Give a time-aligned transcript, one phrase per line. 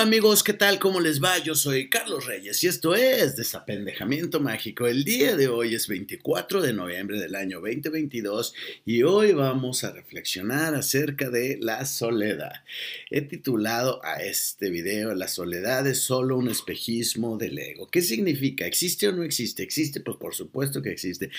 [0.00, 0.78] Amigos, ¿qué tal?
[0.78, 1.36] ¿Cómo les va?
[1.44, 4.86] Yo soy Carlos Reyes y esto es Desapendejamiento Mágico.
[4.86, 8.54] El día de hoy es 24 de noviembre del año 2022
[8.86, 12.64] y hoy vamos a reflexionar acerca de la soledad.
[13.10, 17.90] He titulado a este video La soledad es solo un espejismo del ego.
[17.90, 18.64] ¿Qué significa?
[18.64, 19.62] ¿Existe o no existe?
[19.62, 20.00] ¿Existe?
[20.00, 21.30] Pues por supuesto que existe.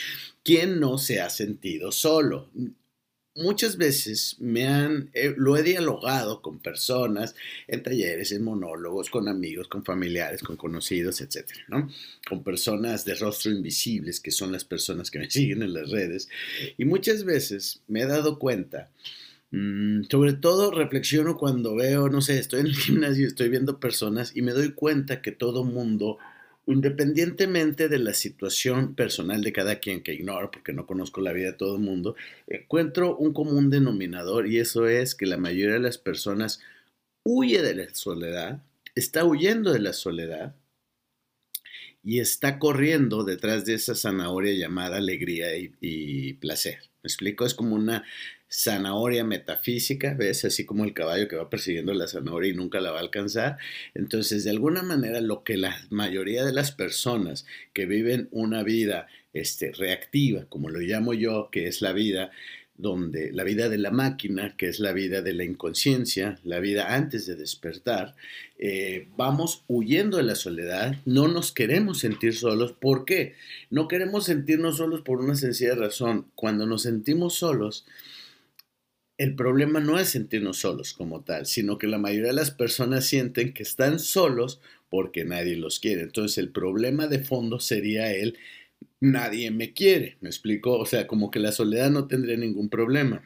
[0.43, 2.51] ¿Quién no se ha sentido solo?
[3.35, 7.35] Muchas veces me han, eh, lo he dialogado con personas
[7.67, 11.89] en talleres, en monólogos, con amigos, con familiares, con conocidos, etcétera, ¿no?
[12.27, 16.29] Con personas de rostro invisibles, que son las personas que me siguen en las redes.
[16.77, 18.89] Y muchas veces me he dado cuenta,
[19.51, 24.35] mm, sobre todo reflexiono cuando veo, no sé, estoy en el gimnasio, estoy viendo personas
[24.35, 26.17] y me doy cuenta que todo mundo
[26.71, 31.47] independientemente de la situación personal de cada quien que ignoro, porque no conozco la vida
[31.47, 32.15] de todo el mundo,
[32.47, 36.61] encuentro un común denominador y eso es que la mayoría de las personas
[37.23, 38.63] huye de la soledad,
[38.95, 40.55] está huyendo de la soledad
[42.03, 46.79] y está corriendo detrás de esa zanahoria llamada alegría y, y placer.
[47.03, 47.45] ¿Me explico?
[47.45, 48.03] Es como una
[48.51, 50.43] zanahoria metafísica, ¿ves?
[50.45, 53.57] Así como el caballo que va persiguiendo la zanahoria y nunca la va a alcanzar.
[53.93, 59.07] Entonces, de alguna manera, lo que la mayoría de las personas que viven una vida
[59.33, 62.31] este, reactiva, como lo llamo yo, que es la vida
[62.77, 66.95] donde la vida de la máquina, que es la vida de la inconsciencia, la vida
[66.95, 68.15] antes de despertar,
[68.57, 72.73] eh, vamos huyendo de la soledad, no nos queremos sentir solos.
[72.73, 73.35] ¿Por qué?
[73.69, 76.25] No queremos sentirnos solos por una sencilla razón.
[76.33, 77.85] Cuando nos sentimos solos,
[79.21, 83.05] el problema no es sentirnos solos como tal, sino que la mayoría de las personas
[83.05, 86.01] sienten que están solos porque nadie los quiere.
[86.01, 88.35] Entonces el problema de fondo sería el
[88.99, 90.75] nadie me quiere, ¿me explico?
[90.75, 93.21] O sea, como que la soledad no tendría ningún problema.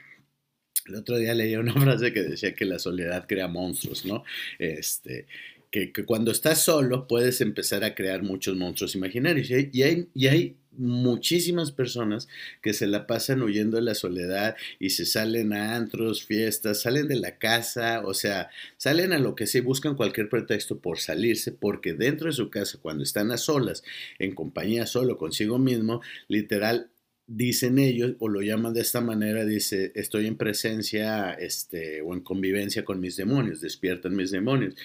[0.85, 4.25] El otro día leía una frase que decía que la soledad crea monstruos, ¿no?
[4.59, 5.27] Este,
[5.71, 9.49] que, cuando estás solo puedes empezar a crear muchos monstruos imaginarios.
[9.49, 12.27] y hay, y hay muchísimas personas
[12.61, 17.07] que se la pasan huyendo de la soledad y se salen a antros, fiestas, salen
[17.07, 21.51] de la casa, o sea, salen a lo que se buscan cualquier pretexto por salirse,
[21.51, 23.83] porque dentro de su casa, cuando están a solas,
[24.19, 26.89] en compañía solo consigo mismo, literal
[27.27, 32.21] dicen ellos o lo llaman de esta manera, dice, estoy en presencia este, o en
[32.21, 34.75] convivencia con mis demonios, despiertan mis demonios.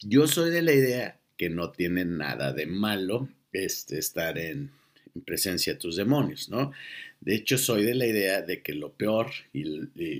[0.00, 4.70] Yo soy de la idea que no tiene nada de malo este, estar en,
[5.14, 6.72] en presencia de tus demonios, ¿no?
[7.20, 9.64] De hecho, soy de la idea de que lo peor y,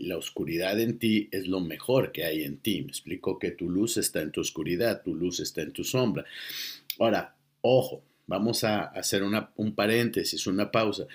[0.06, 2.82] la oscuridad en ti es lo mejor que hay en ti.
[2.82, 6.24] Me explico que tu luz está en tu oscuridad, tu luz está en tu sombra.
[7.00, 11.06] Ahora, ojo, vamos a hacer un paréntesis, una pausa.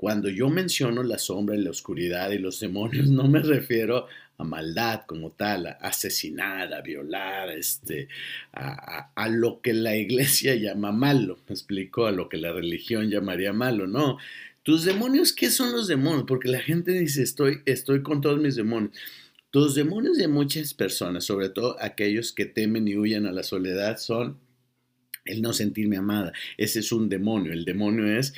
[0.00, 4.06] Cuando yo menciono la sombra y la oscuridad y los demonios, no me refiero
[4.38, 8.08] a maldad como tal, a asesinar, a violar, este,
[8.54, 13.52] a, lo que la iglesia llama malo, me explico, a lo que la religión llamaría
[13.52, 14.16] malo, no.
[14.62, 16.24] Tus demonios, ¿qué son los demonios?
[16.26, 18.96] Porque la gente dice, estoy, estoy con todos mis demonios.
[19.50, 23.98] Tus demonios de muchas personas, sobre todo aquellos que temen y huyen a la soledad,
[23.98, 24.38] son
[25.26, 26.32] el no sentirme amada.
[26.56, 27.52] Ese es un demonio.
[27.52, 28.32] El demonio es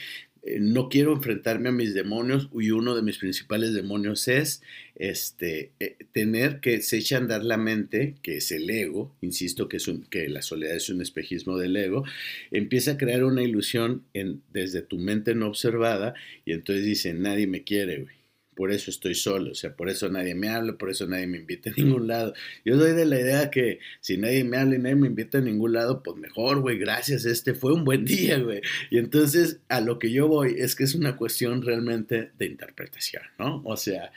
[0.45, 4.63] eh, no quiero enfrentarme a mis demonios y uno de mis principales demonios es
[4.97, 9.69] este, eh, tener que se echa a andar la mente, que es el ego, insisto
[9.69, 12.05] que, es que la soledad es un espejismo del ego,
[12.51, 16.15] empieza a crear una ilusión en, desde tu mente no observada
[16.45, 18.22] y entonces dice, nadie me quiere, güey
[18.55, 21.39] por eso estoy solo, o sea, por eso nadie me habla, por eso nadie me
[21.39, 22.35] invita a ningún lado.
[22.65, 25.41] Yo doy de la idea que si nadie me habla y nadie me invita a
[25.41, 28.61] ningún lado, pues mejor, güey, gracias, este fue un buen día, güey.
[28.91, 33.23] Y entonces a lo que yo voy es que es una cuestión realmente de interpretación,
[33.39, 33.63] ¿no?
[33.65, 34.13] O sea,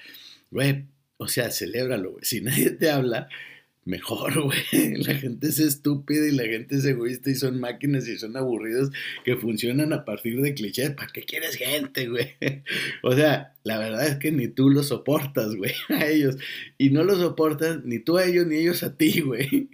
[0.52, 0.86] güey,
[1.18, 2.26] o sea, celébralo, güey.
[2.26, 3.30] Si nadie te habla,
[3.86, 4.96] mejor, güey.
[4.98, 8.92] La gente es estúpida y la gente es egoísta y son máquinas y son aburridos
[9.24, 10.92] que funcionan a partir de clichés.
[10.92, 12.36] ¿Para qué quieres gente, güey?
[13.04, 16.38] O sea, la verdad es que ni tú los soportas, güey, a ellos.
[16.78, 19.70] Y no los soportas ni tú a ellos ni ellos a ti, güey.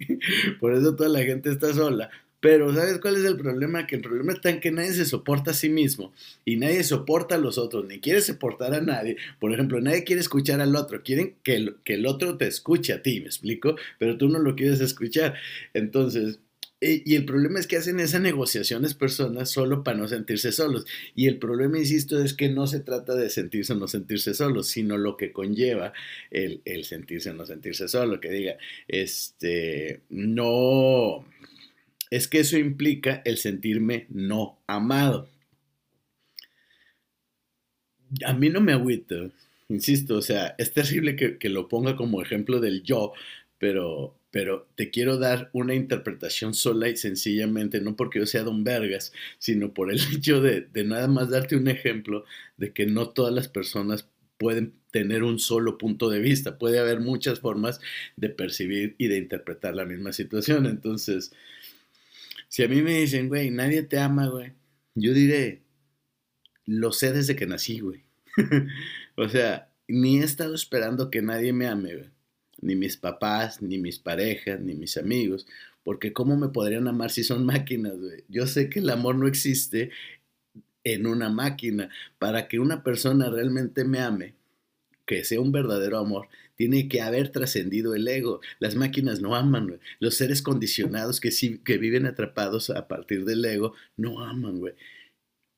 [0.60, 2.10] Por eso toda la gente está sola.
[2.42, 3.86] Pero ¿sabes cuál es el problema?
[3.86, 6.12] Que el problema está en que nadie se soporta a sí mismo
[6.44, 9.16] y nadie soporta a los otros, ni quiere soportar a nadie.
[9.38, 12.94] Por ejemplo, nadie quiere escuchar al otro, quieren que el, que el otro te escuche
[12.94, 13.76] a ti, ¿me explico?
[14.00, 15.34] Pero tú no lo quieres escuchar.
[15.72, 16.40] Entonces,
[16.80, 20.84] y el problema es que hacen esas negociaciones personas solo para no sentirse solos.
[21.14, 24.66] Y el problema, insisto, es que no se trata de sentirse o no sentirse solos,
[24.66, 25.92] sino lo que conlleva
[26.32, 28.18] el, el sentirse o no sentirse solo.
[28.18, 28.56] Que diga,
[28.88, 31.24] este, no,
[32.12, 35.30] es que eso implica el sentirme no amado.
[38.26, 39.30] A mí no me agüita,
[39.70, 43.14] insisto, o sea, es terrible que, lo ponga como ejemplo del yo,
[43.58, 48.64] pero pero te quiero dar una interpretación sola y sencillamente, no porque yo sea don
[48.64, 52.26] Vergas, sino por el hecho de, de nada más darte un ejemplo
[52.58, 54.06] de que no todas las personas
[54.36, 57.80] pueden tener un solo punto de vista, puede haber muchas formas
[58.16, 60.66] de percibir y de interpretar la misma situación.
[60.66, 61.32] Entonces,
[62.52, 64.52] si a mí me dicen, güey, nadie te ama, güey,
[64.94, 65.62] yo diré,
[66.66, 68.04] lo sé desde que nací, güey.
[69.16, 72.10] o sea, ni he estado esperando que nadie me ame, güey.
[72.60, 75.46] Ni mis papás, ni mis parejas, ni mis amigos.
[75.82, 78.22] Porque ¿cómo me podrían amar si son máquinas, güey?
[78.28, 79.90] Yo sé que el amor no existe
[80.84, 81.88] en una máquina.
[82.18, 84.34] Para que una persona realmente me ame,
[85.06, 86.28] que sea un verdadero amor,
[86.62, 88.40] tiene que haber trascendido el ego.
[88.60, 89.80] Las máquinas no aman, güey.
[89.98, 91.30] Los seres condicionados que,
[91.64, 94.74] que viven atrapados a partir del ego no aman, güey.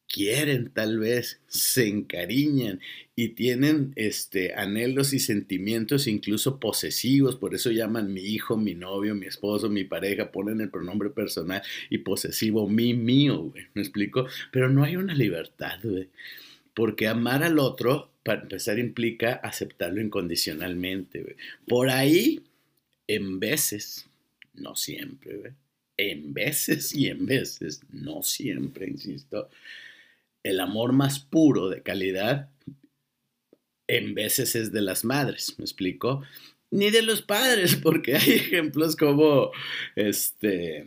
[0.08, 2.80] Quieren tal vez, se encariñan
[3.14, 9.14] y tienen este, anhelos y sentimientos incluso posesivos, por eso llaman mi hijo, mi novio,
[9.14, 11.60] mi esposo, mi pareja, ponen el pronombre personal
[11.90, 14.26] y posesivo, mi, mío, güey, ¿me explico?
[14.50, 16.08] Pero no hay una libertad, güey,
[16.72, 21.36] porque amar al otro para empezar implica aceptarlo incondicionalmente.
[21.68, 22.42] Por ahí,
[23.06, 24.06] en veces,
[24.54, 25.52] no siempre,
[25.96, 29.48] en veces y en veces, no siempre, insisto,
[30.42, 32.48] el amor más puro de calidad
[33.86, 36.22] en veces es de las madres, ¿me explico?
[36.70, 39.50] Ni de los padres, porque hay ejemplos como
[39.94, 40.86] este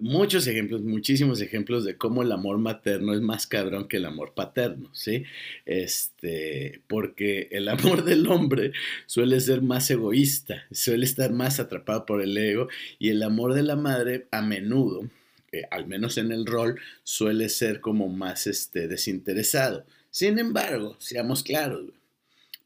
[0.00, 4.34] muchos ejemplos, muchísimos ejemplos de cómo el amor materno es más cabrón que el amor
[4.34, 5.24] paterno, ¿sí?
[5.66, 8.72] Este, porque el amor del hombre
[9.06, 12.68] suele ser más egoísta, suele estar más atrapado por el ego
[12.98, 15.08] y el amor de la madre a menudo,
[15.52, 19.84] eh, al menos en el rol, suele ser como más este, desinteresado.
[20.10, 21.84] Sin embargo, seamos claros,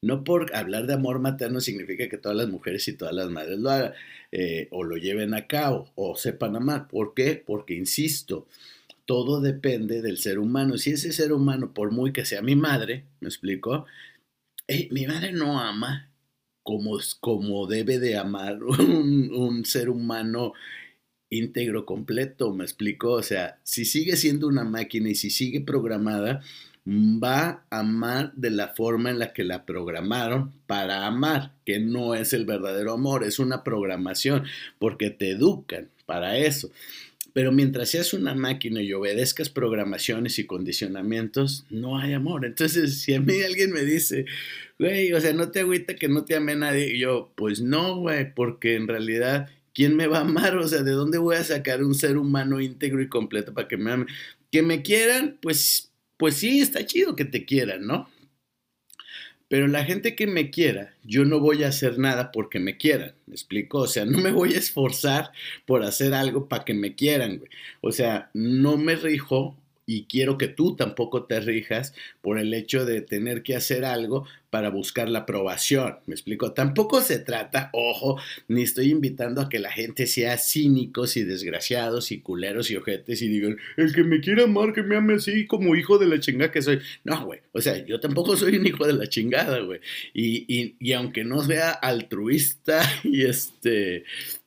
[0.02, 3.58] no por hablar de amor materno significa que todas las mujeres y todas las madres
[3.58, 3.92] lo hagan
[4.32, 6.88] eh, o lo lleven a cabo o sepan amar.
[6.88, 7.42] ¿Por qué?
[7.46, 8.48] Porque, insisto,
[9.06, 10.76] todo depende del ser humano.
[10.76, 13.86] Si ese ser humano, por muy que sea mi madre, ¿me explico?
[14.90, 16.08] mi madre no ama
[16.62, 20.54] como, como debe de amar un, un ser humano
[21.30, 23.12] íntegro completo, ¿me explico?
[23.12, 26.42] O sea, si sigue siendo una máquina y si sigue programada,
[26.86, 32.14] va a amar de la forma en la que la programaron para amar, que no
[32.14, 34.44] es el verdadero amor, es una programación,
[34.78, 36.70] porque te educan para eso.
[37.32, 42.44] Pero mientras seas una máquina y obedezcas programaciones y condicionamientos, no hay amor.
[42.44, 44.26] Entonces, si a mí alguien me dice,
[44.78, 48.34] güey, o sea, no te agüita que no te ame nadie, yo, pues no, güey,
[48.34, 50.58] porque en realidad, ¿quién me va a amar?
[50.58, 53.78] O sea, ¿de dónde voy a sacar un ser humano íntegro y completo para que
[53.78, 54.06] me ame?
[54.50, 55.91] Que me quieran, pues
[56.22, 58.08] pues sí, está chido que te quieran, ¿no?
[59.48, 63.16] Pero la gente que me quiera, yo no voy a hacer nada porque me quieran,
[63.26, 63.78] ¿me explico?
[63.80, 65.32] O sea, no me voy a esforzar
[65.66, 67.50] por hacer algo para que me quieran, güey.
[67.80, 69.56] O sea, no me rijo
[69.86, 74.26] y quiero que tú tampoco te rijas por el hecho de tener que hacer algo
[74.50, 75.96] para buscar la aprobación.
[76.06, 76.52] ¿Me explico?
[76.52, 82.12] Tampoco se trata, ojo, ni estoy invitando a que la gente sea cínicos y desgraciados
[82.12, 85.46] y culeros y ojetes y digan, el que me quiera amar, que me ame así
[85.46, 86.80] como hijo de la chingada que soy.
[87.04, 87.40] No, güey.
[87.52, 89.80] O sea, yo tampoco soy un hijo de la chingada, güey.
[90.12, 94.04] Y, y, y aunque no sea altruista y este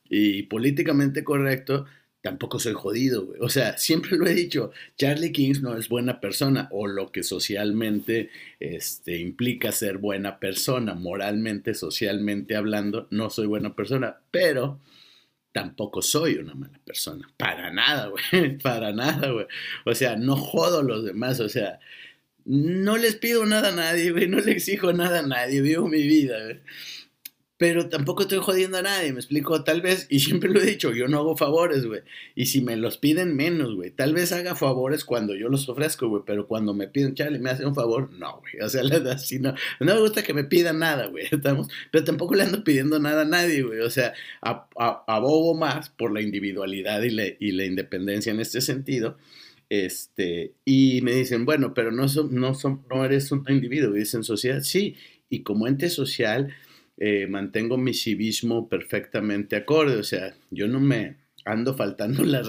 [0.08, 1.86] y políticamente correcto,
[2.26, 3.38] tampoco soy jodido, güey.
[3.40, 7.22] O sea, siempre lo he dicho, Charlie King no es buena persona o lo que
[7.22, 14.80] socialmente este, implica ser buena persona, moralmente, socialmente hablando, no soy buena persona, pero
[15.52, 19.46] tampoco soy una mala persona, para nada, güey, para nada, güey.
[19.84, 21.78] O sea, no jodo a los demás, o sea,
[22.44, 26.02] no les pido nada a nadie, güey, no le exijo nada a nadie, vivo mi
[26.02, 26.60] vida, güey
[27.58, 30.92] pero tampoco estoy jodiendo a nadie, me explico, tal vez, y siempre lo he dicho,
[30.92, 32.02] yo no hago favores, güey,
[32.34, 36.08] y si me los piden menos, güey, tal vez haga favores cuando yo los ofrezco,
[36.08, 38.82] güey, pero cuando me piden, chale, me hace un favor, no, güey, o sea,
[39.12, 42.62] así no, no me gusta que me pidan nada, güey, estamos, pero tampoco le ando
[42.62, 44.12] pidiendo nada a nadie, güey, o sea,
[45.06, 49.16] abogo más por la individualidad y la, y la independencia en este sentido,
[49.70, 54.24] este, y me dicen, bueno, pero no, son, no, son, no eres un individuo, dicen
[54.24, 54.96] sociedad, sí,
[55.30, 56.54] y como ente social,
[56.98, 59.96] eh, mantengo mi civismo perfectamente acorde.
[59.96, 62.48] O sea, yo no me ando faltando las,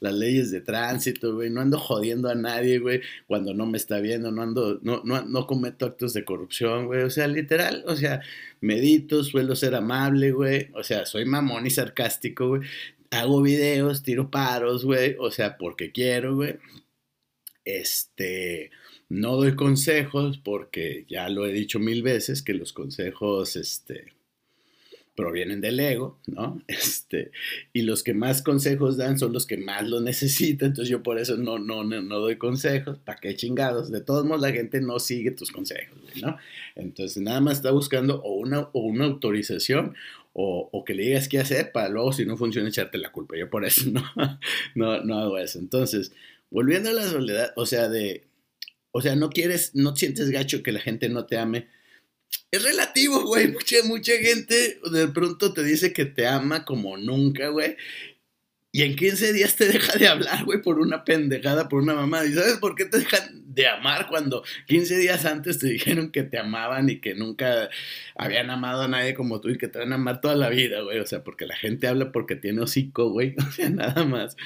[0.00, 1.50] las leyes de tránsito, güey.
[1.50, 4.30] No ando jodiendo a nadie, güey, cuando no me está viendo.
[4.30, 7.02] No ando, no, no, no cometo actos de corrupción, güey.
[7.02, 8.22] O sea, literal, o sea,
[8.60, 10.70] medito, suelo ser amable, güey.
[10.74, 12.62] O sea, soy mamón y sarcástico, güey.
[13.10, 15.16] Hago videos, tiro paros, güey.
[15.18, 16.56] O sea, porque quiero, güey.
[17.64, 18.70] Este
[19.12, 24.14] no doy consejos porque ya lo he dicho mil veces que los consejos, este,
[25.14, 26.62] provienen del ego, ¿no?
[26.66, 27.30] Este,
[27.74, 31.18] y los que más consejos dan son los que más lo necesitan, entonces yo por
[31.18, 33.90] eso no, no, no, doy consejos, ¿para qué chingados?
[33.90, 36.38] De todos modos la gente no sigue tus consejos, ¿no?
[36.74, 39.94] Entonces nada más está buscando o una, o una autorización
[40.32, 43.36] o, o, que le digas qué hacer para luego si no funciona echarte la culpa.
[43.36, 44.02] Yo por eso no,
[44.74, 45.58] no, no hago eso.
[45.58, 46.12] Entonces,
[46.50, 48.24] volviendo a la soledad, o sea, de,
[48.92, 51.68] o sea, no quieres, no sientes gacho que la gente no te ame,
[52.50, 53.48] es relativo, güey.
[53.52, 57.76] Mucha, mucha gente de pronto te dice que te ama como nunca, güey.
[58.74, 62.24] Y en 15 días te deja de hablar, güey, por una pendejada, por una mamada.
[62.24, 66.22] ¿Y sabes por qué te dejan de amar cuando 15 días antes te dijeron que
[66.22, 67.68] te amaban y que nunca
[68.16, 70.80] habían amado a nadie como tú y que te van a amar toda la vida,
[70.80, 70.98] güey?
[71.00, 73.34] O sea, porque la gente habla porque tiene hocico, güey.
[73.46, 74.36] O sea, nada más.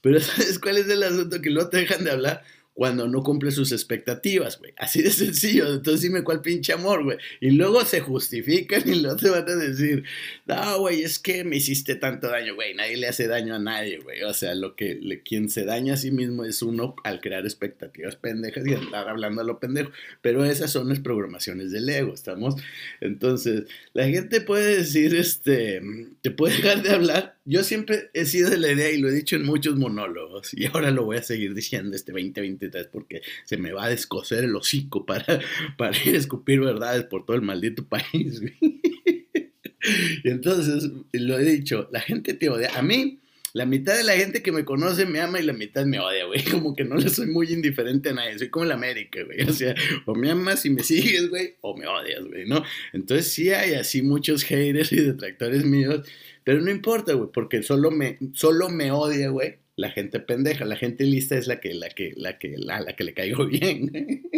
[0.00, 1.42] Pero ¿sabes cuál es el asunto?
[1.42, 2.44] Que luego te dejan de hablar
[2.76, 4.74] cuando no cumple sus expectativas, güey.
[4.76, 5.72] Así de sencillo.
[5.72, 7.16] Entonces dime cuál pinche amor, güey.
[7.40, 10.04] Y luego se justifican y luego te van a decir,
[10.44, 12.74] no, güey, es que me hiciste tanto daño, güey.
[12.74, 14.22] Nadie le hace daño a nadie, güey.
[14.24, 18.16] O sea, lo que quien se daña a sí mismo es uno al crear expectativas
[18.16, 19.90] pendejas y andar hablando a lo pendejo.
[20.20, 22.56] Pero esas son las programaciones del ego, ¿estamos?
[23.00, 23.64] Entonces,
[23.94, 25.80] la gente puede decir, este,
[26.20, 29.12] te puede dejar de hablar yo siempre he sido de la idea y lo he
[29.12, 33.56] dicho en muchos monólogos y ahora lo voy a seguir diciendo este 2023 porque se
[33.56, 35.24] me va a descoser el hocico para,
[35.78, 38.42] para ir a escupir verdades por todo el maldito país.
[38.60, 42.70] y entonces, lo he dicho, la gente te odia.
[42.76, 43.20] A mí,
[43.52, 46.24] la mitad de la gente que me conoce me ama y la mitad me odia,
[46.26, 46.42] güey.
[46.50, 48.38] Como que no le soy muy indiferente a nadie.
[48.38, 49.42] Soy como la América, güey.
[49.42, 49.74] O sea,
[50.04, 52.64] o me amas y me sigues, güey, o me odias, güey, ¿no?
[52.92, 56.02] Entonces sí hay así muchos haters y detractores míos
[56.46, 60.64] pero no importa, güey, porque solo me, solo me odia, güey, la gente pendeja.
[60.64, 64.30] La gente lista es la que, la que, la que, la, que le caigo bien.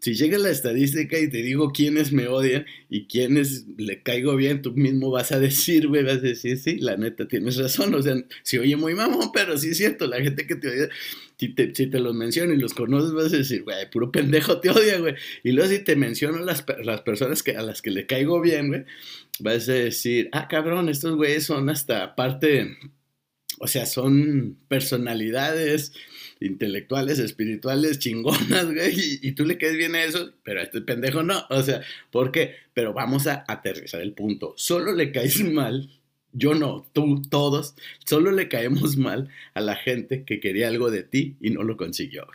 [0.00, 4.60] si llega la estadística y te digo quiénes me odian y quiénes le caigo bien,
[4.60, 7.94] tú mismo vas a decir, güey, vas a decir, sí, la neta, tienes razón.
[7.94, 10.88] O sea, si oye muy mamón, pero sí es cierto, la gente que te odia,
[11.38, 14.60] si te, si te los menciono y los conoces, vas a decir, güey, puro pendejo
[14.60, 15.14] te odia, güey.
[15.44, 18.68] Y luego si te menciono las, las personas que, a las que le caigo bien,
[18.68, 18.84] güey,
[19.38, 22.76] vas a decir, ah, cabrón, estos güeyes son hasta parte,
[23.60, 25.92] o sea, son personalidades
[26.40, 31.22] intelectuales, espirituales, chingonas, güey, y, tú le quedes bien a eso, pero a este pendejo
[31.22, 32.54] no, o sea, ¿por qué?
[32.74, 35.97] Pero vamos a aterrizar el punto, solo le caes mal,
[36.32, 41.02] yo no, tú, todos, solo le caemos mal a la gente que quería algo de
[41.02, 42.26] ti y no lo consiguió.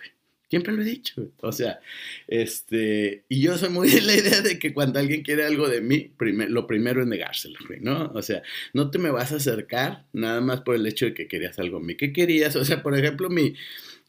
[0.50, 1.31] Siempre lo he dicho.
[1.41, 1.79] O sea,
[2.27, 5.81] este, y yo soy muy de la idea de que cuando alguien quiere algo de
[5.81, 8.12] mí, lo primero es negárselo, ¿no?
[8.13, 11.27] O sea, no te me vas a acercar nada más por el hecho de que
[11.27, 11.95] querías algo de mí.
[11.95, 12.55] ¿Qué querías?
[12.55, 13.55] O sea, por ejemplo, mi,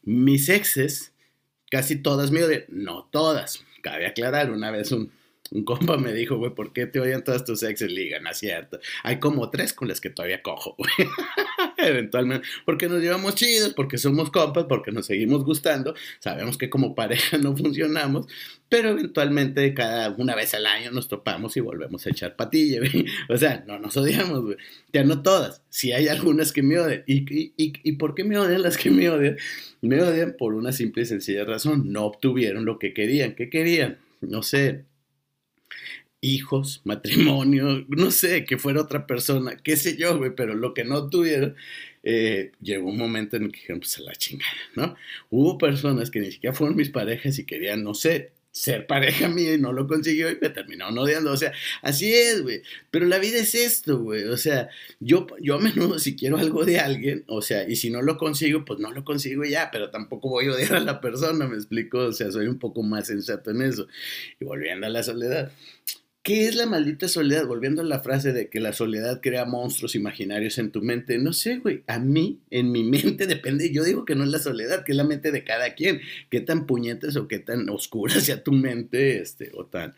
[0.03, 1.13] mis exes,
[1.71, 2.65] casi todas me odian.
[2.69, 3.65] No todas.
[3.81, 5.11] Cabe aclarar, una vez un,
[5.51, 7.91] un compa me dijo, güey, ¿por qué te odian todas tus exes?
[7.91, 8.29] Liga, no.
[9.03, 10.89] Hay como tres con las que todavía cojo, güey.
[11.77, 12.47] Eventualmente.
[12.65, 15.93] Porque nos llevamos chidos, porque somos compas, porque nos seguimos gustando.
[16.19, 18.25] Sabemos que como pareja no funcionamos,
[18.69, 23.05] pero eventualmente cada una vez al año nos topamos y volvemos a echar patilla, güey.
[23.29, 24.57] O sea, no nos odiamos, güey.
[24.91, 25.61] Ya no todas.
[25.69, 27.03] Si hay algunas que me odian.
[27.05, 29.37] ¿Y, y, y, y por qué me odian las que me odian?
[29.81, 31.91] Me odian por una simple y sencilla razón.
[31.91, 33.35] No obtuvieron lo que querían.
[33.35, 33.99] ¿Qué querían?
[34.21, 34.85] No sé,
[36.25, 40.83] hijos, matrimonio, no sé, que fuera otra persona, qué sé yo, güey, pero lo que
[40.83, 41.55] no tuvieron,
[42.03, 44.95] eh, llegó un momento en el que dijeron, pues a la chingada, ¿no?
[45.29, 49.53] Hubo personas que ni siquiera fueron mis parejas y querían, no sé, ser pareja mía
[49.53, 51.29] y no lo consiguió y me terminaron odiando.
[51.31, 51.51] O sea,
[51.81, 52.61] así es, güey.
[52.89, 54.23] Pero la vida es esto, güey.
[54.23, 54.69] O sea,
[55.01, 58.17] yo, yo a menudo si quiero algo de alguien, o sea, y si no lo
[58.17, 61.57] consigo, pues no lo consigo ya, pero tampoco voy a odiar a la persona, me
[61.57, 61.97] explico.
[61.99, 63.87] O sea, soy un poco más sensato en eso.
[64.39, 65.51] Y volviendo a la soledad.
[66.25, 67.45] ¿Qué es la maldita soledad?
[67.45, 71.19] Volviendo a la frase de que la soledad crea monstruos imaginarios en tu mente.
[71.19, 71.83] No sé, güey.
[71.85, 73.71] A mí, en mi mente, depende.
[73.71, 76.01] Yo digo que no es la soledad, que es la mente de cada quien.
[76.31, 79.93] Qué tan puñetas o qué tan oscura sea tu mente, este, o tan,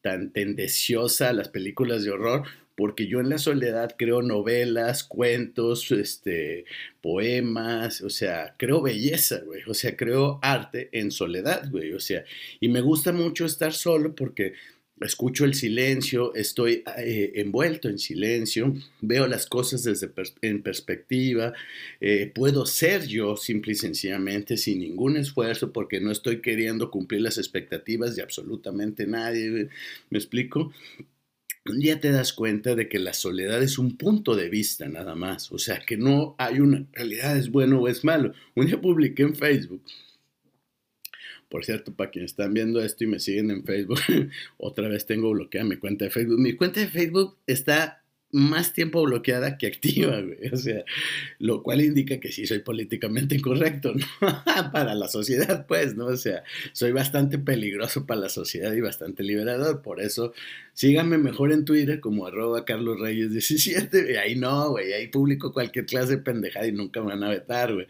[0.00, 2.42] tan tendenciosa las películas de horror.
[2.74, 6.64] Porque yo en la soledad creo novelas, cuentos, este,
[7.00, 9.62] poemas, o sea, creo belleza, güey.
[9.68, 11.92] O sea, creo arte en soledad, güey.
[11.92, 12.24] O sea,
[12.58, 14.54] y me gusta mucho estar solo porque
[15.00, 20.10] escucho el silencio, estoy eh, envuelto en silencio, veo las cosas desde
[20.42, 21.52] en perspectiva,
[22.00, 27.22] eh, puedo ser yo simple y sencillamente sin ningún esfuerzo porque no estoy queriendo cumplir
[27.22, 29.68] las expectativas de absolutamente nadie,
[30.10, 30.72] ¿me explico?
[31.64, 35.52] Día te das cuenta de que la soledad es un punto de vista nada más,
[35.52, 38.32] o sea, que no hay una realidad es bueno o es malo.
[38.56, 39.82] Un día publiqué en Facebook
[41.52, 44.00] Por cierto, para quienes están viendo esto y me siguen en Facebook,
[44.56, 46.38] otra vez tengo bloqueada mi cuenta de Facebook.
[46.40, 50.48] Mi cuenta de Facebook está más tiempo bloqueada que activa, güey.
[50.50, 50.82] O sea,
[51.38, 54.06] lo cual indica que sí soy políticamente incorrecto, ¿no?
[54.72, 56.06] para la sociedad, pues, ¿no?
[56.06, 56.42] O sea,
[56.72, 59.82] soy bastante peligroso para la sociedad y bastante liberador.
[59.82, 60.32] Por eso,
[60.72, 64.12] síganme mejor en Twitter como arroba Carlos Reyes 17.
[64.14, 64.94] Y ahí no, güey.
[64.94, 67.86] Ahí publico cualquier clase de pendejada y nunca me van a vetar, güey.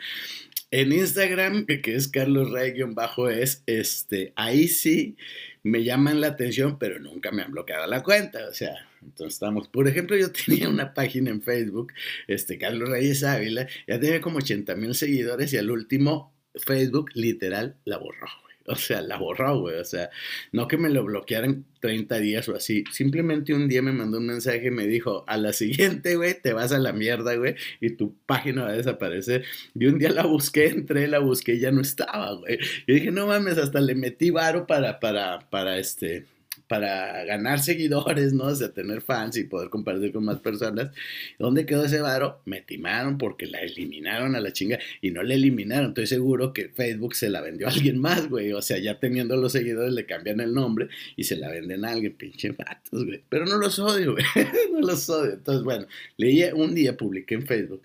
[0.74, 5.18] En Instagram, que es Carlos Rey-es, este, ahí sí
[5.62, 8.48] me llaman la atención, pero nunca me han bloqueado la cuenta.
[8.48, 9.68] O sea, entonces estamos.
[9.68, 11.92] Por ejemplo, yo tenía una página en Facebook,
[12.26, 17.76] este, Carlos Reyes Ávila, ya tenía como 80 mil seguidores y al último Facebook literal
[17.84, 18.28] la borró.
[18.66, 19.76] O sea, la borró, güey.
[19.76, 20.10] O sea,
[20.52, 22.84] no que me lo bloquearan 30 días o así.
[22.92, 26.52] Simplemente un día me mandó un mensaje y me dijo, a la siguiente, güey, te
[26.52, 29.44] vas a la mierda, güey, y tu página va a desaparecer.
[29.74, 32.58] Y un día la busqué, entré, la busqué y ya no estaba, güey.
[32.86, 36.26] Y dije, no mames, hasta le metí varo para, para, para este,
[36.72, 38.44] para ganar seguidores, ¿no?
[38.44, 40.90] O sea, tener fans y poder compartir con más personas.
[41.38, 42.40] ¿Dónde quedó ese varo?
[42.46, 45.88] Me timaron porque la eliminaron a la chinga y no la eliminaron.
[45.88, 48.54] Estoy seguro que Facebook se la vendió a alguien más, güey.
[48.54, 51.90] O sea, ya teniendo los seguidores le cambian el nombre y se la venden a
[51.90, 53.22] alguien, pinche patos, güey.
[53.28, 54.24] Pero no los odio, güey.
[54.72, 55.34] no los odio.
[55.34, 55.86] Entonces, bueno,
[56.16, 57.82] leí un día, publiqué en Facebook,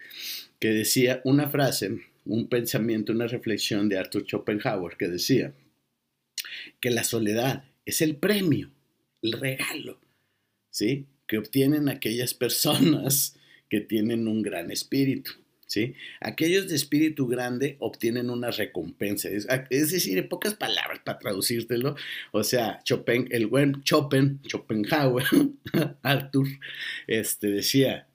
[0.60, 1.92] que decía una frase,
[2.24, 5.52] un pensamiento, una reflexión de Arthur Schopenhauer que decía
[6.80, 8.72] que la soledad es el premio
[9.22, 10.00] el regalo,
[10.70, 11.06] ¿sí?
[11.28, 13.36] Que obtienen aquellas personas
[13.70, 15.32] que tienen un gran espíritu,
[15.66, 15.96] ¿sí?
[16.22, 19.30] Aquellos de espíritu grande obtienen una recompensa.
[19.30, 21.96] Es, decir, en pocas palabras para traducírtelo,
[22.32, 25.26] o sea, Chopin, el buen Chopin, Schopenhauer,
[26.02, 26.48] Arthur,
[27.08, 28.08] este, decía,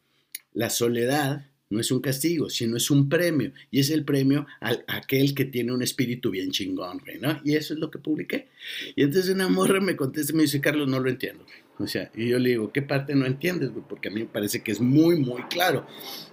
[0.53, 3.53] la soledad no es un castigo, sino es un premio.
[3.71, 7.41] Y es el premio a, aquel que tiene un espíritu bien chingón, ¿no?
[7.45, 8.49] Y eso es lo que publiqué.
[8.95, 11.45] Y entonces una morra me contesta y me dice, Carlos, no lo entiendo.
[11.79, 13.71] O sea, y yo le digo, ¿qué parte no entiendes?
[13.89, 15.87] Porque a mí me parece que es muy, muy claro.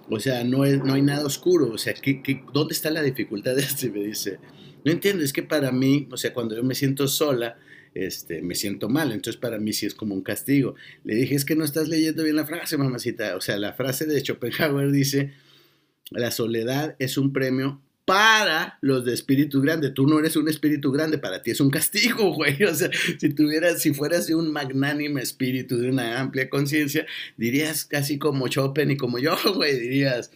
[0.08, 1.70] O sea, no, es, no hay nada oscuro.
[1.70, 3.86] O sea, ¿qué, qué, dónde está la dificultad de esto?
[3.86, 4.38] Y me dice,
[4.84, 7.58] no entiendo, es que para mí, o sea, cuando yo me siento sola,
[7.94, 9.12] este, me siento mal.
[9.12, 10.74] Entonces para mí sí es como un castigo.
[11.04, 13.36] Le dije, es que no estás leyendo bien la frase, mamacita.
[13.36, 15.32] O sea, la frase de Schopenhauer dice,
[16.10, 19.90] la soledad es un premio para los de espíritu grande.
[19.90, 22.60] Tú no eres un espíritu grande, para ti es un castigo, güey.
[22.64, 27.84] O sea, si tuvieras, si fueras de un magnánimo espíritu, de una amplia conciencia, dirías
[27.84, 30.32] casi como Chopin y como yo, güey, dirías,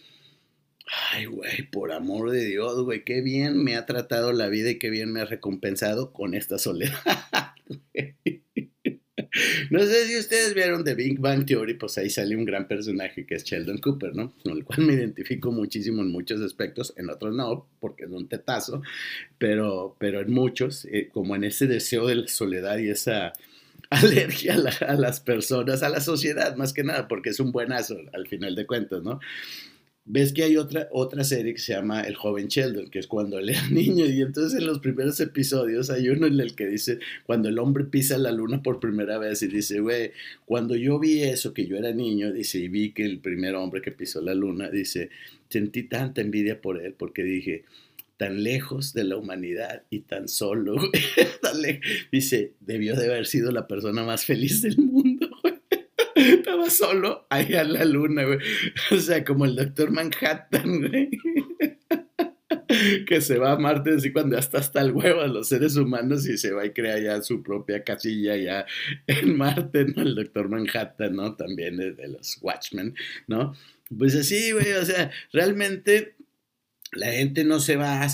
[1.12, 4.79] ay, güey, por amor de Dios, güey, qué bien me ha tratado la vida y
[4.79, 6.95] qué bien me ha recompensado con esta soledad.
[9.70, 13.27] No sé si ustedes vieron The Big Bang Theory, pues ahí sale un gran personaje
[13.27, 14.33] que es Sheldon Cooper, ¿no?
[14.42, 18.29] Con el cual me identifico muchísimo en muchos aspectos, en otros no, porque es un
[18.29, 18.83] tetazo,
[19.38, 23.33] pero, pero en muchos, eh, como en ese deseo de la soledad y esa
[23.90, 27.96] alergia a, a, las personas, a la sociedad, más que nada, porque es un buenazo
[28.12, 29.20] al final de cuentas, ¿no?
[30.07, 33.38] Ves que hay otra, otra serie que se llama El joven Sheldon, que es cuando
[33.38, 36.99] él era niño, y entonces en los primeros episodios hay uno en el que dice,
[37.25, 40.12] cuando el hombre pisa la luna por primera vez, y dice, güey,
[40.45, 43.81] cuando yo vi eso, que yo era niño, dice, y vi que el primer hombre
[43.81, 45.11] que pisó la luna, dice,
[45.49, 47.64] sentí tanta envidia por él, porque dije,
[48.17, 50.77] tan lejos de la humanidad y tan solo,
[52.12, 55.29] dice, debió de haber sido la persona más feliz del mundo,
[56.28, 58.38] estaba solo allá en la luna, güey.
[58.90, 61.10] O sea, como el doctor Manhattan, güey.
[63.06, 66.26] que se va a Marte así cuando hasta hasta el huevo a los seres humanos
[66.26, 68.66] y se va y crea ya su propia casilla ya
[69.06, 70.02] en Marte, ¿no?
[70.02, 71.37] El doctor Manhattan, ¿no?
[71.37, 72.94] También de, de los Watchmen,
[73.26, 73.54] ¿no?
[73.96, 76.16] Pues así, güey, o sea, realmente
[76.92, 78.08] la gente no se va a,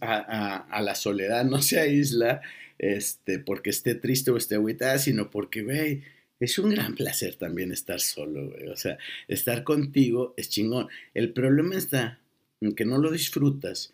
[0.00, 2.42] a, a, la soledad, no se aísla
[2.78, 6.02] este, porque esté triste o esté agüitada, sino porque, güey,
[6.40, 8.68] es un gran placer también estar solo, güey.
[8.68, 10.88] O sea, estar contigo es chingón.
[11.14, 12.20] El problema está
[12.60, 13.92] en que no lo disfrutas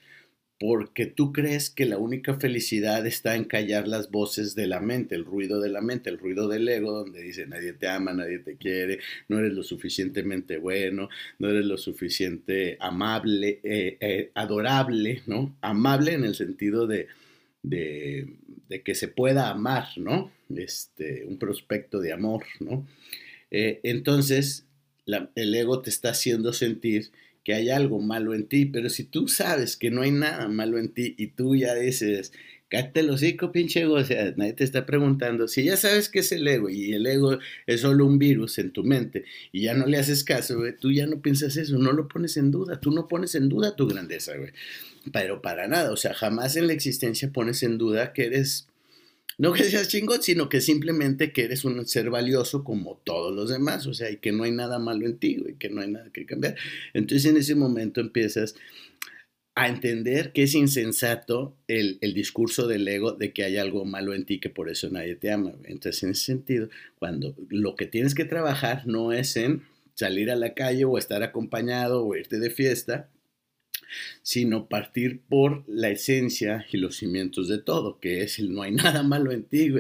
[0.61, 5.14] porque tú crees que la única felicidad está en callar las voces de la mente,
[5.14, 8.40] el ruido de la mente, el ruido del ego, donde dice nadie te ama, nadie
[8.40, 8.98] te quiere,
[9.29, 15.57] no eres lo suficientemente bueno, no eres lo suficiente amable, eh, eh, adorable, ¿no?
[15.62, 17.07] Amable en el sentido de,
[17.62, 18.37] de,
[18.85, 20.33] que se pueda amar, ¿no?
[20.55, 22.87] Este, un prospecto de amor, ¿no?
[23.51, 24.66] Eh, entonces,
[25.35, 27.11] el ego te está haciendo sentir
[27.44, 30.79] que hay algo malo en ti, pero si tú sabes que no hay nada malo
[30.79, 32.33] en ti y tú ya dices,
[32.70, 33.94] cállate el hocico, pinche ego.
[33.94, 35.48] O sea, nadie te está preguntando.
[35.48, 38.70] Si ya sabes qué es el ego y el ego es solo un virus en
[38.70, 41.92] tu mente y ya no le haces caso, güey, tú ya no piensas eso, no
[41.92, 42.80] lo pones en duda.
[42.80, 44.52] Tú no pones en duda tu grandeza, güey.
[45.12, 48.66] Pero para nada, o sea, jamás en la existencia pones en duda que eres
[49.40, 53.48] no que seas chingón, sino que simplemente que eres un ser valioso como todos los
[53.48, 55.90] demás, o sea, y que no hay nada malo en ti, y que no hay
[55.90, 56.56] nada que cambiar.
[56.92, 58.54] Entonces en ese momento empiezas
[59.55, 64.25] a entender que es insensato el, discurso del ego de que hay algo malo en
[64.25, 65.53] ti, que por eso nadie te ama.
[65.65, 69.63] Entonces, en ese sentido, cuando lo que tienes que trabajar no es en
[69.95, 73.11] salir a la calle o estar acompañado o irte de fiesta,
[74.23, 78.71] sino partir por la esencia y los cimientos de todo, que es el no hay
[78.73, 79.71] nada malo en ti.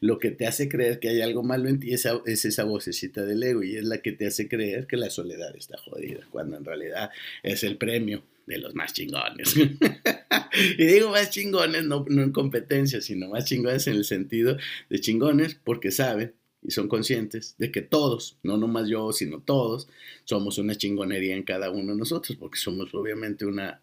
[0.00, 3.24] Lo que te hace creer que hay algo malo en ti es, es esa vocecita
[3.24, 6.56] del ego y es la que te hace creer que la soledad está jodida, cuando
[6.56, 7.10] en realidad
[7.42, 9.56] es el premio de los más chingones.
[10.78, 14.56] y digo más chingones, no, no en competencia, sino más chingones en el sentido
[14.88, 19.88] de chingones porque saben y son conscientes de que todos, no nomás yo, sino todos,
[20.24, 23.80] somos una chingonería en cada uno de nosotros, porque somos obviamente una,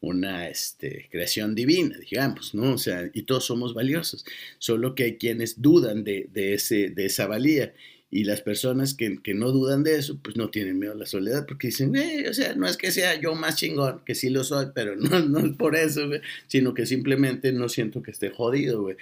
[0.00, 2.74] una este, creación divina, digamos, ¿no?
[2.74, 4.24] O sea, y todos somos valiosos,
[4.58, 7.74] solo que hay quienes dudan de, de, ese, de esa valía
[8.10, 11.06] y las personas que, que, no dudan de eso, pues no tienen miedo a la
[11.06, 14.30] soledad, porque dicen, eh, o sea, no es que sea yo más chingón, que sí
[14.30, 18.10] lo soy, pero no, no es por eso, güey, sino que simplemente no siento que
[18.10, 18.96] esté jodido, güey.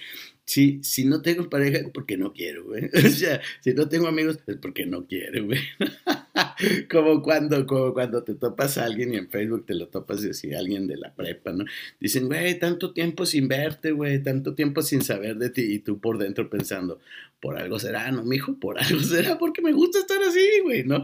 [0.48, 2.88] Si, si no tengo pareja, es porque no quiero, güey.
[3.06, 5.60] O sea, si no tengo amigos, es porque no quiero, güey.
[6.90, 10.30] como, cuando, como cuando te topas a alguien y en Facebook te lo topas y
[10.30, 11.66] así, alguien de la prepa, ¿no?
[12.00, 16.00] Dicen, güey, tanto tiempo sin verte, güey, tanto tiempo sin saber de ti y tú
[16.00, 16.98] por dentro pensando,
[17.40, 18.58] por algo será, ¿no, mijo?
[18.58, 21.02] Por algo será, porque me gusta estar así, güey, ¿no?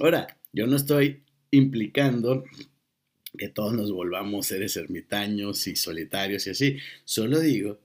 [0.00, 2.44] Ahora, yo no estoy implicando
[3.36, 6.78] que todos nos volvamos seres ermitaños y solitarios y así.
[7.04, 7.78] Solo digo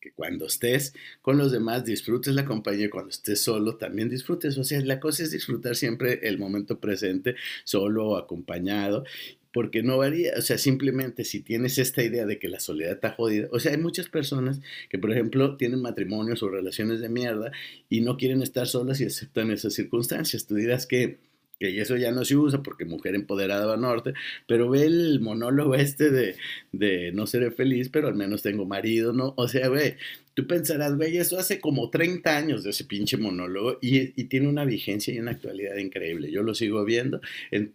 [0.00, 4.56] que cuando estés con los demás disfrutes la compañía, cuando estés solo también disfrutes.
[4.58, 7.34] O sea, la cosa es disfrutar siempre el momento presente,
[7.64, 9.04] solo o acompañado,
[9.52, 13.10] porque no varía, o sea, simplemente si tienes esta idea de que la soledad está
[13.12, 17.50] jodida, o sea, hay muchas personas que, por ejemplo, tienen matrimonios o relaciones de mierda
[17.88, 20.46] y no quieren estar solas y aceptan esas circunstancias.
[20.46, 21.18] Tú dirás que
[21.58, 24.14] que eso ya no se usa porque mujer empoderada va norte,
[24.46, 26.36] pero ve el monólogo este de,
[26.72, 29.34] de no seré feliz, pero al menos tengo marido, ¿no?
[29.36, 29.96] O sea, güey,
[30.38, 34.64] Tú pensarás, güey, eso hace como 30 años de ese pinche monólogo y, tiene una
[34.64, 36.30] vigencia y una actualidad increíble.
[36.30, 37.20] Yo lo sigo viendo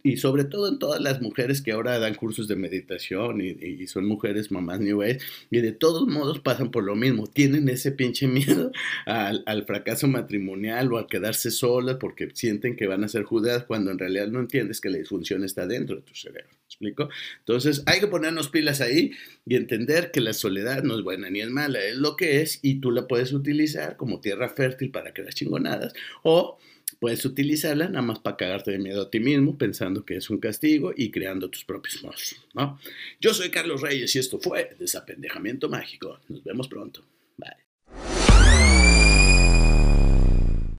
[0.02, 4.06] y sobre todo en todas las mujeres que ahora dan cursos de meditación y, son
[4.06, 5.20] mujeres mamás New Age
[5.52, 7.28] y de todos modos pasan por lo mismo.
[7.28, 8.72] Tienen ese pinche miedo
[9.06, 13.66] al, al fracaso matrimonial o a quedarse solas porque sienten que van a ser juzgadas
[13.66, 16.63] cuando en realidad no entiendes que la disfunción está dentro de tu cerebro.
[16.74, 17.10] Explico?
[17.40, 19.12] Entonces hay que ponernos pilas ahí
[19.46, 22.60] y entender que la soledad no es buena ni es mala, es lo que es
[22.62, 26.58] y tú la puedes utilizar como tierra fértil para crear chingonadas o
[27.00, 30.40] puedes utilizarla nada más para cagarte de miedo a ti mismo pensando que es un
[30.40, 32.80] castigo y creando tus propios monstruos, ¿no?
[33.20, 36.20] Yo soy Carlos Reyes y esto fue Desapendejamiento Mágico.
[36.30, 37.04] Nos vemos pronto.
[37.38, 38.93] Bye.